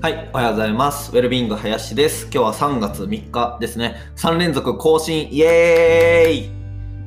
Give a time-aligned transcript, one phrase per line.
[0.00, 1.10] はい、おはようございます。
[1.10, 2.24] ウェルビング林です。
[2.32, 3.96] 今日は3月3日ですね。
[4.16, 6.50] 3連続更新、イエーイ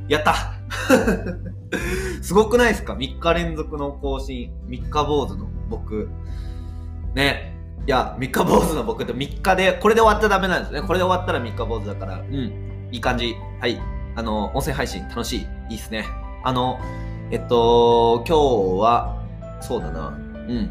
[0.09, 0.54] やった
[2.21, 4.52] すごくないですか ?3 日連続の更新。
[4.68, 6.09] 3日坊主の僕。
[7.16, 7.55] ね。
[7.88, 10.81] いや、3日坊主の僕って3日で、これで終わったらダメなんですね。
[10.81, 12.16] これで終わったら3日坊主だから。
[12.20, 12.36] うん。
[12.91, 13.34] いい感じ。
[13.61, 13.79] はい。
[14.16, 15.47] あの、音声配信楽しい。
[15.70, 16.05] いいっすね。
[16.43, 16.79] あの、
[17.32, 18.38] えっと、今
[18.79, 19.24] 日は、
[19.61, 20.07] そうだな。
[20.07, 20.11] う
[20.51, 20.69] ん。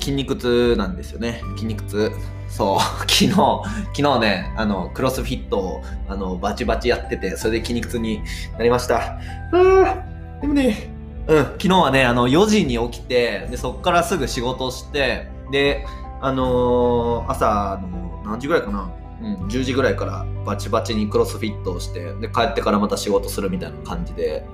[0.00, 1.42] 筋肉痛なんですよね。
[1.54, 2.10] 筋肉痛。
[2.48, 8.22] そう、 昨日、昨日ね、あの、クロスフィットを、あの、バチバチやってて、それで筋肉痛に
[8.56, 9.18] なりました。
[9.52, 9.96] あ
[10.40, 10.90] でもね、
[11.28, 15.84] うん、昨日はね、あの、4時に起きて、で、そっからすぐ仕事して、で、
[16.22, 18.90] あのー、朝の、何時ぐらいかな
[19.22, 24.44] うん、10時ぐらいからバチバチにクロスフィットをして、で、帰ってからまた仕事するみたいな感じで、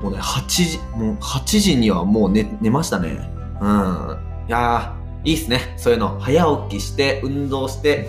[0.00, 3.30] もうね、8時、もう8時にはもう寝、寝ましたね。
[3.60, 4.46] うん。
[4.48, 5.74] いやー、いいっすね。
[5.76, 6.18] そういうの。
[6.20, 8.08] 早起きして、運動して、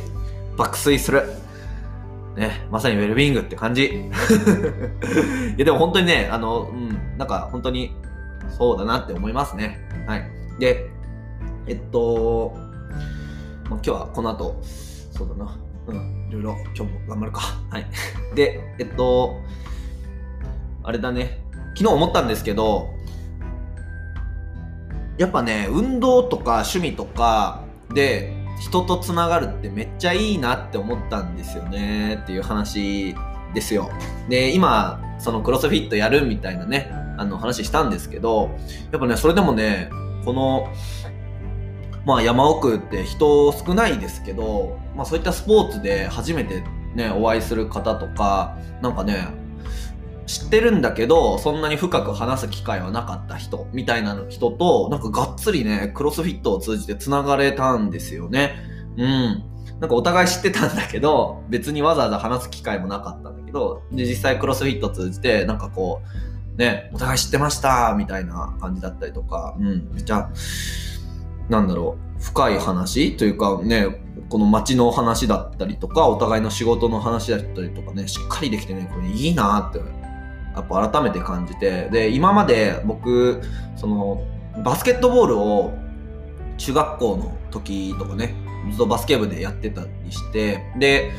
[0.58, 1.23] 爆睡する。
[2.36, 3.86] ね、まさにウェルビングって感じ。
[5.58, 7.94] いや、でも本当にね、あの、うん、なんか本当に
[8.58, 9.80] そうだなって思いますね。
[10.08, 10.23] はい。
[10.59, 10.89] で、
[11.67, 12.53] えっと、
[13.69, 14.58] まあ、今日はこの後、
[15.12, 15.58] そうだな。
[15.88, 17.42] うん、いろいろ今日も頑張るか。
[17.69, 17.86] はい。
[18.36, 19.42] で、えっと、
[20.84, 21.44] あれだね。
[21.75, 22.94] 昨日思ったんですけど、
[25.17, 27.63] やっぱね運動とか趣味とか
[27.94, 33.16] で人とつながるってめっちゃいいなって思ったんですよねっていう話
[33.53, 33.91] ですよ。
[34.30, 38.50] で今そのクロスフィットやるみたいなねあの話したんですけど
[38.91, 39.89] やっぱねそれでもね
[40.25, 40.67] この
[42.06, 46.63] まあ山奥って人少ないですけど、まあそういったスポーツで初めて
[46.95, 49.28] ね、お会いする方とか、なんかね、
[50.32, 58.56] 知ってるんだけど、そんなに深く話す機会はなかった人、みたいな人と、なんかがっつりね、クロスフィットを通じて繋がれたんですよね。
[58.96, 59.44] うん。
[59.82, 66.02] なんかお互い知ってたんだけど、別にわざわざ話す機会もなかったんだけど、で、実際クロスフィット通じて、なんかこ
[66.56, 70.30] う、ね、お互い知ってましたみたいな感じだったりとか、うん、めっちゃ、
[71.50, 79.80] なんだろう、深い話というかね、この街の話だったりとか、お互いの仕事の話だったりとかね、しっかりできてね、これいいなって
[80.56, 83.41] やっぱ改めて感じてで今まで僕
[83.75, 84.23] その
[84.63, 85.73] バスケットボールを
[86.57, 88.35] 中学校の時とかね
[88.69, 91.11] ずっとバスケ部でやってたりしてで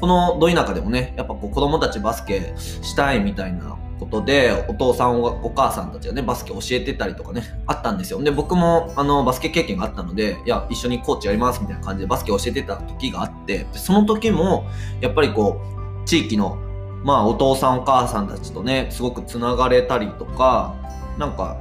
[0.00, 8.22] このど田舎でもねやっぱこう子供たちバスケしたいみたいなことでお父さんお母さんたちがねバスケ教えてたりとかねあったんですよ。
[8.22, 14.66] で僕もあのバスケ経験があったのでいや一緒にコーチやりますみたいな感じでバスケ教えてた時があってその時も
[15.00, 15.60] やっぱりこ
[16.04, 16.58] う地域の
[17.04, 20.74] まあお父さんお母さんたちとねすごくつながれたりとか
[21.18, 21.56] なんか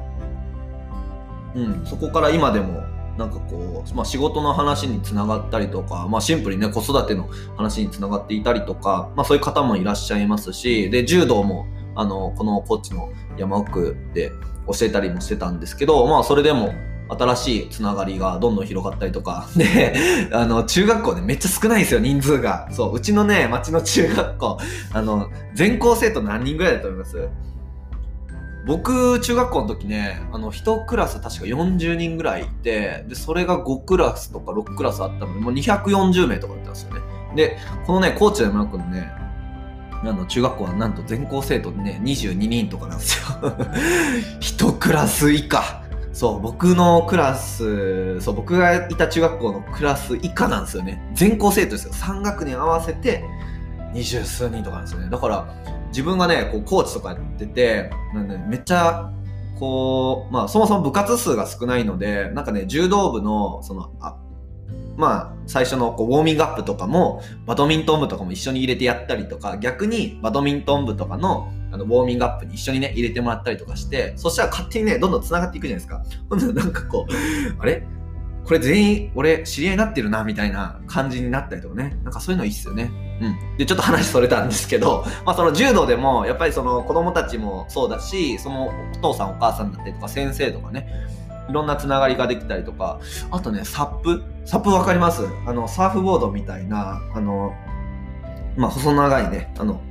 [1.55, 2.83] うんそこから今でも
[3.17, 11.65] なんかこう、まあ、仕事の話につながったりとか、まあ、シンプルにね子育ての話につながっていたりとか、まあ、そういう方もいらっしゃいますしで柔道も
[11.95, 14.31] あのこの高知の山奥で
[14.67, 16.73] 教えたりもしてたんですけど、まあ、それでも
[17.09, 19.47] 新しいつながりがどんどん広がったりとか。
[19.56, 22.68] で、あの、中学校ね、めっちゃ少ないんですよ、人数が。
[22.72, 24.57] そう、うちのね、町の中学校、
[24.94, 27.29] あの、全校生徒何人ぐらいだと思います？
[28.66, 37.00] 僕、中学校の時ね、あの、1クラス確か40人ぐらいいて、で、それが5クラスとか6クラスあったので、もう240名とかだったんですよね。
[37.35, 39.09] で、このね、高知山区のね、
[40.03, 43.28] あの中学校はなんと全校生徒ね22人とかなんですよ
[44.41, 45.81] 1クラス以下
[46.17, 51.00] そう、僕のクラス、そう、僕がいた中学校のクラス以下なんですよね。
[51.13, 51.94] 全校生徒ですよ。
[51.94, 53.23] 3学年合わせて
[53.94, 55.11] 二十数人とかなんですよね。
[55.11, 55.47] だから、
[55.89, 59.11] 自分がね、こう、コーチとかやってて、なんでめっちゃ、
[59.59, 64.17] こう、まあ、そもそも部活数が少ないので、なんかね、柔道部の、その、あ
[64.97, 76.03] まあ、最初のこうウォーミングアップとかも、バドミントン部とかも一緒に入れてやったりとか、逆にバドミントン部とかのあの、ウォーミングアップに一緒にね、入れてもらったりとかして、そしたら勝手にね、どんどん繋がっていくじゃないですか。
[76.29, 77.84] ほんとなんかこう、あれ？
[78.46, 81.97] これ全員俺知り合いになってるな、みたいな感じになったりとかね。
[82.03, 82.90] なんかそういうのいいっすよね。
[83.22, 83.58] うん。
[83.58, 90.88] で、ちょっと話それたんですけど、 まあその柔道でも、やっぱりその子供たちもそうだし、そのお父さんお母さんだったりとか先生とかね、
[91.49, 92.99] いろんなつながりができたりとか、
[93.32, 94.23] あとね、サップ。
[94.46, 95.23] サップわかります？
[95.46, 97.53] あの、サーフボードみたいな、あの、
[98.55, 99.82] まあ細長いね、あの、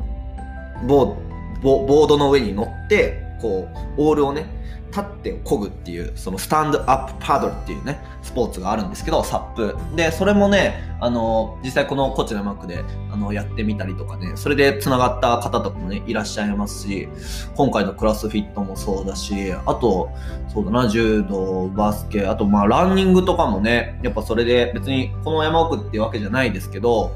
[0.86, 3.68] ボード、ボードの上に乗って、こ
[3.98, 4.46] う、オールをね、
[4.88, 9.76] 立って漕ぐっていうそのスタンドアップパドルっていうねスポーツがあるんですけどサップ。
[9.94, 17.08] でそれもねあの実際このこちらマックであのやってみたりとかねそれでつながった方とかもねいらっしゃいますし
[17.54, 20.10] 今回のクラスフィットもそうだしあと
[20.48, 27.12] そうだな柔道バスケあとまあランニングとかもねやっぱそれで別にこの山奥っていうわけじゃないですけど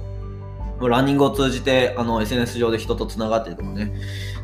[0.89, 3.93] ランニングを通じてあの SNS 上で人と繋がってるとかね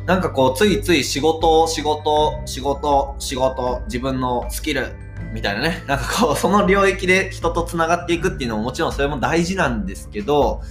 [0.07, 4.95] なんかこう、ついつい仕事、仕事、仕事、仕事、自分のスキル、
[5.33, 5.83] みたいなね。
[5.85, 10.61] なんかこう、 その領域で人と繋がっていくっていうのももちろんそれも大事なんですけど、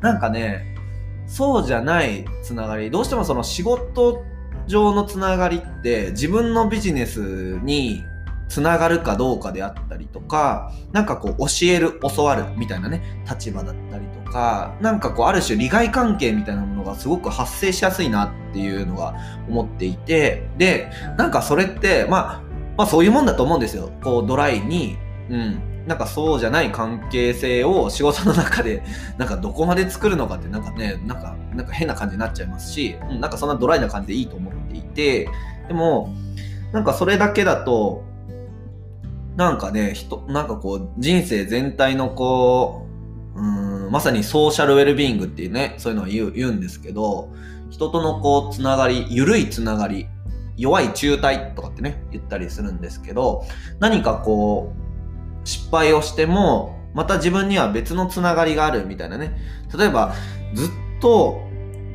[0.00, 0.76] なんかね、
[1.26, 4.24] そうじゃない繋がり、どうしてもその仕事
[4.66, 8.04] 上の繋がりって自分のビジネスに
[8.52, 19.14] つながるかどうかであったりとか、なんかこう教える、教わるみたいなね、立場だったりとか、なんかこうある種利害関係みたいなものがすごく発生しやすいなっていうのが
[19.48, 22.42] 思っていて、で、なんかそれって、まあ、
[22.76, 23.90] まあそういうもんだと思うんですよ。
[24.04, 24.98] こうドライに、
[25.30, 25.86] うん。
[25.86, 28.82] なんかそうじゃない関係性を仕事の中で、
[29.16, 35.30] なんかどこまで作るのかってなんかね、なんか、なんか変な感じになっちゃいますし、うん、なんかそんなドライな感じでいいと思っていて、
[35.68, 36.14] でも、
[36.72, 38.04] なんかそれだけだと、
[39.36, 42.86] なんかね、人、なんかこう、人生全体のこ
[43.34, 47.32] う、うん、まさにソーシャルウェルビーングっていうね、そういうのは言う言うんですけど、
[47.70, 50.06] 人とのこう、つながり、緩いつながり、
[50.56, 53.44] 弱い中退とかってね、言ったりするんですけど、
[53.80, 59.34] 何かこう、失敗をしても、また自分には別のつながりがあるみたいなね。
[59.76, 60.14] 例えば、
[60.54, 60.68] ずっ
[61.00, 61.40] と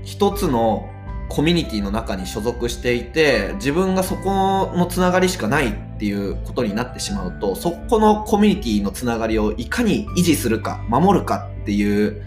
[0.04, 0.90] 一つの
[1.30, 12.24] コミュニティの中に所属していて、自分がそこのつながりしかないっていうことになってしまうと、そこのコミュニティのつながりをいかに維持するか、守るかっていう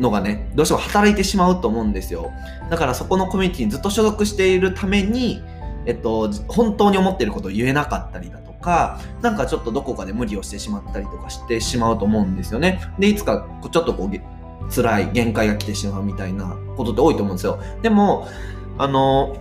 [0.00, 2.30] のがね、どうしても働いてしまうと思うんですよ。
[2.70, 5.42] だからそこのコミュニティにずっと所属しているために、
[5.86, 12.80] えっと、本当に思ってることを言えなかったりだとか、なんかちょっとどこかで無理をしてしまったりとかしてしまうと思うんですよね。
[12.98, 14.10] で、いつかちょっとこう、
[14.74, 17.60] 辛い限界が来てしまうみたいなことって多いと思うんですよ。
[17.82, 18.28] でも、
[18.78, 19.36] あの、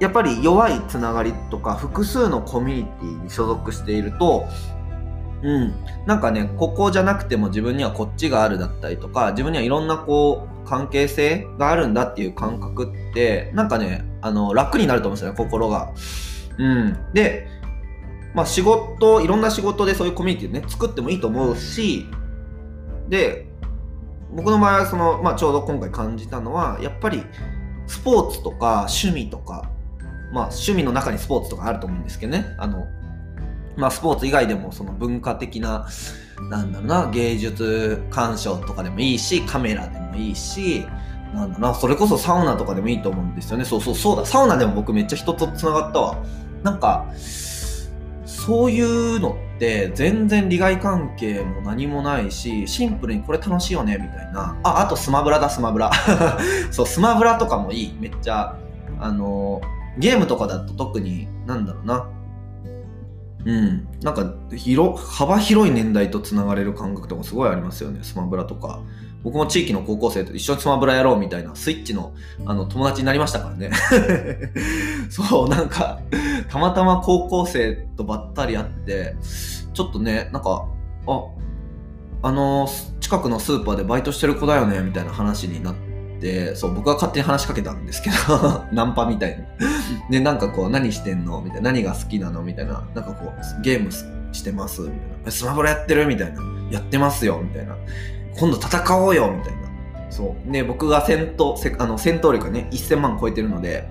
[0.00, 4.46] やっぱり弱いつながりとか複数のコミュニティに所属していると、
[5.42, 5.74] うん、
[6.06, 15.92] なんかね、ここじゃなくても自分にはこっちがあるだったりとか、自分にはいろんなこう、関係性があるんだっていう感覚って、なんかね、あの、楽になると思うんですよね、心が。
[16.58, 16.96] うん。
[17.14, 17.48] で、
[18.34, 22.06] まあ仕事、いろんな仕事でそういうコミュニティをね、作ってもいいと思うし、
[23.08, 23.47] で、
[24.32, 27.24] 僕の場合はその、まあ、ちょうど今回感じたのはやっぱり
[27.86, 29.70] スポーツとか趣味とか、
[30.32, 32.54] まあ、趣味の中にスポーツとかあると思うんですけどね。
[32.58, 32.86] あの、
[33.76, 35.86] まあ、スポーツ以外でもその文化的な
[36.50, 40.86] なんだろうな芸術鑑賞とかでもいいしカメラでもいいし
[41.34, 43.64] なんだなそれこそサウナとかでもいいと思うんですよね。
[43.64, 44.24] そうそうそうだ。
[44.24, 46.16] サウナでも僕めっちゃ人とつながったわ。
[46.62, 47.06] なんか
[48.48, 54.58] そういうのって全然利害関係も何もないしシンプルにこれ楽しいよねみたいな。
[54.62, 55.90] ああとスマブラだスマブラ。
[56.72, 57.96] そうスマブラとかもいい。
[58.00, 58.56] めっちゃ
[59.00, 59.60] あの
[59.98, 62.08] ゲームとかだと特になんだろうな。
[63.44, 63.86] うん。
[64.02, 67.98] なんか広幅広い年代とつながれる感覚とかすごいありますよね。
[68.00, 68.80] スマブラとか。
[69.22, 72.14] 僕も地域の高校生と一緒にスマブラやろうみたいなスイッチの
[72.46, 73.70] あの友達になりましたからね。
[75.10, 76.00] そうなんか
[76.48, 79.16] たまたま高校生とばったり会って
[79.74, 80.64] ちょっとねなんか
[81.06, 81.24] あ
[82.22, 82.68] あの
[83.00, 85.74] 近くのスーパーでバイトしてる子だよねみたいな話になっ
[86.20, 89.36] てそう僕は勝手に話しかけたんですけど ナンパみたいに。
[90.10, 91.40] でなんかこう何してんの？
[91.42, 92.42] みたいな何が好きなの？
[92.42, 93.90] みたいななんかこうゲーム
[94.32, 94.82] してます？
[94.82, 95.30] みたいな。
[95.30, 96.06] スマブラやってる？
[96.06, 96.40] みたいな。
[96.70, 97.40] やってますよ？
[97.42, 97.76] みたいな。
[98.38, 99.58] 今度戦おうよみたいな。
[100.10, 100.50] そう。
[100.50, 103.88] ね、僕が戦闘、せあの戦闘力がね、1000万超えてるので、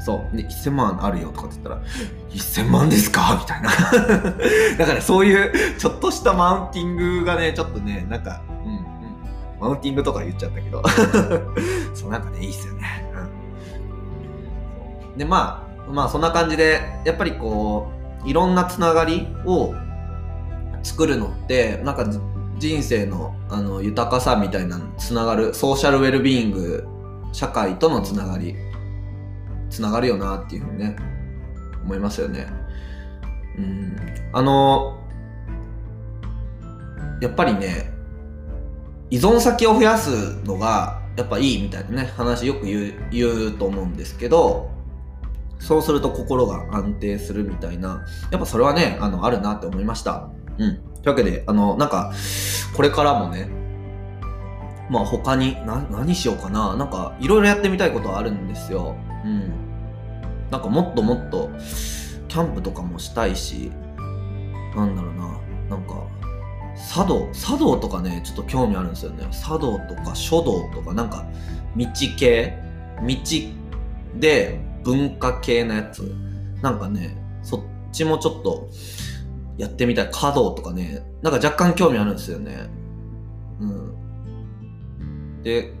[0.00, 0.36] そう。
[0.36, 1.82] で、1000万あるよとかって言ったら、
[2.30, 3.36] 1000万ですか？
[3.40, 3.70] みたいな。
[4.78, 8.84] だからそういう、ちょっとしたマウンティングがね、ちょっとね、なんか、うん、うん。
[9.60, 10.82] マウンティングとか言っちゃったけど。
[11.94, 13.04] そう、なんかね、いいっすよね。
[15.12, 15.18] うん。
[15.18, 17.90] で、まあ、まあ、そんな感じで、やっぱりこ
[18.24, 19.74] う、いろんなつながりを
[20.82, 22.04] 作るのって、なんか
[22.58, 26.86] 人生のあの豊かさみたいなつながるソーシャルウェルビーイング
[27.32, 28.54] 社会とのつながり
[29.70, 30.96] つながるよなっていうふうにね
[31.84, 32.46] 思いますよね。
[33.56, 33.96] うん。
[34.32, 34.98] あの
[37.20, 37.90] やっぱりね
[39.10, 44.70] 依存先を増やすのがやっぱいいみたいなね話よく言う言うと思うんですけど
[45.58, 50.28] そうすると心が安定するみたいなやっぱそれはねあのあるなって思いました。
[50.58, 50.87] うん。
[51.02, 52.12] というわけで、あの、なんか、
[52.76, 53.48] これからもね、
[54.90, 56.76] まあ他に、な、何しようかな。
[56.76, 58.96] なんか、いろいろやってみたいことはあるんですよ。
[59.24, 59.52] うん。
[60.50, 61.50] なんかもっともっと、
[62.28, 63.72] キャンプとかもしたいし
[64.76, 65.40] なんだろうな
[65.70, 66.06] なんか
[66.94, 71.26] 茶道茶道とかねちょっと興味あるんですよね茶道とか書道とかなんか
[71.76, 71.86] 道
[72.18, 72.56] 系？
[73.00, 73.16] 道
[74.16, 76.14] で文化系のやつ
[76.62, 77.60] なんかねそっ
[77.92, 78.68] ちもちょっと
[79.58, 80.08] やってみたい。
[80.10, 81.02] 華道とかね。
[81.22, 82.68] なんか若干興味あるんですよね。
[83.60, 85.42] うん。
[85.42, 85.74] で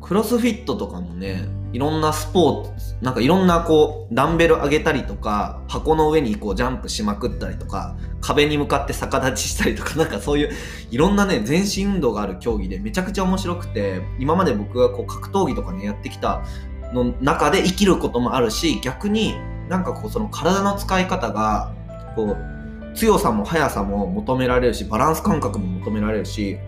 [0.00, 10.50] クロスフィットとかもねいろんなスポーツなんかいろんなこうダンベル上げたりとか箱の上にこうジャンプしまくったりとか壁に向かって逆立ちしたりとかなんかそういう
[10.90, 16.44] いろんなね全身運動がある競技でめちゃくちゃ面白くて今まで僕がこう格闘技とかねやってきた
[16.92, 19.34] の中で生きることもあるし逆に
[19.68, 21.74] なんかこうその体の使い方が
[22.14, 22.55] こう
[22.96, 26.58] 強さも速さも求められるしバランス感覚も求められるし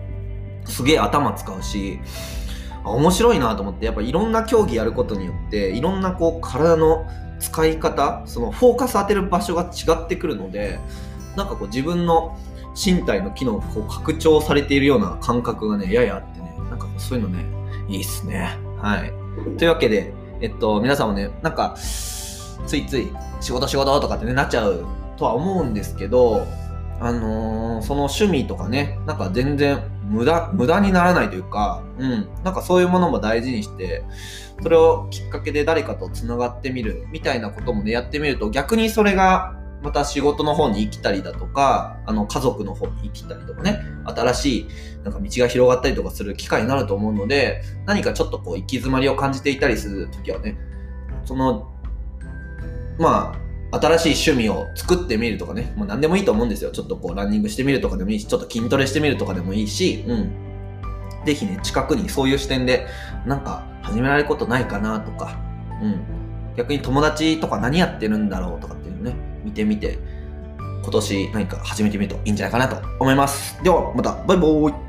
[0.65, 1.99] すげえ頭使うし
[2.85, 7.05] 面白いなと思ってやっぱいろんな競技やることによっていろんなこう体の
[7.39, 10.79] 使い方そのフォーカス当てる場所が違ってくるので
[11.35, 12.37] なんかこう自分の
[12.75, 17.45] 身体の機能がこう拡張されているような感覚がねややあってねなんかそういうのね
[17.87, 18.57] いいっすね。
[18.77, 19.11] はい。
[19.57, 24.85] というわけでえっと皆さんもねなんかついつい仕事仕事とかってねなっちゃう
[25.19, 26.47] とは思うんですけど
[26.99, 34.03] あのー、その趣味とかねなんか全然無駄、無駄にならないというか、うん、なんかそういうものも大事にして、
[34.61, 44.67] それをきっかけで誰かと繋がってみるみたいなこともね、やってみると逆にそれがまた仕事の方に生きたりだとか、あの家族の方に生きたりとかね、新しい
[45.03, 50.57] なんか道が広がったりとかする機会になると思うので、何かちょっとこう行き詰まりを感じていたりするときはね、
[51.23, 51.71] その、
[52.97, 56.71] まあ、新しい趣味を作ってみるとかね、もう何でもいいと思うんですよ。
[56.71, 60.31] ちょっとこうランニングしてみるとかでもいいし、ちょっと筋トレしてみるとかでもいいし、うん。
[61.25, 62.87] ぜひね、近くにそういう視点で、
[63.25, 65.37] なんか始められることないかなとか、
[65.81, 66.01] うん。
[66.55, 69.99] 逆に友達とか何やってるんだろうとかっていうのね、見てみて、
[70.81, 73.61] 今年何か始めてみるといいんじゃないかなと思います。
[73.63, 74.88] では、また、バイバーイ